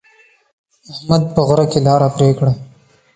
[0.91, 2.51] احمد په غره کې لاره پرې کړه.